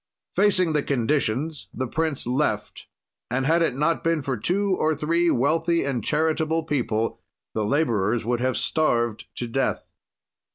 [0.33, 2.87] "Facing the conditions the prince left,
[3.29, 7.21] and had it not been for two or three wealthy and charitable people
[7.53, 9.91] the laborers would have starved to death.